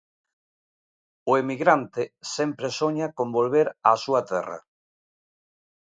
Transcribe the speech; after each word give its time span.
O 1.29 1.31
emigrante 1.43 2.03
sempre 2.35 2.67
soña 2.79 3.07
con 3.17 3.27
volver 3.37 3.67
á 3.89 3.91
súa 4.03 4.21
terra. 4.31 4.59